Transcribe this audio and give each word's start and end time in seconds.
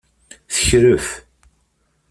Tekref. 0.53 1.07